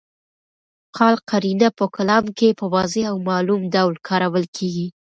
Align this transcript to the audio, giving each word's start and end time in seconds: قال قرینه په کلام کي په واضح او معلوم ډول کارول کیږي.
قال 0.97 1.15
قرینه 1.29 1.69
په 1.77 1.85
کلام 1.95 2.25
کي 2.37 2.49
په 2.59 2.65
واضح 2.73 3.03
او 3.11 3.17
معلوم 3.27 3.61
ډول 3.75 3.95
کارول 4.07 4.45
کیږي. 4.57 4.87